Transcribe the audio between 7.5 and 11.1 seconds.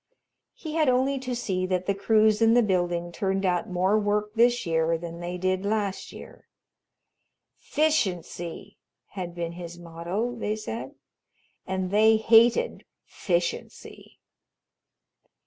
"'Ficiency" had been his motto, they said,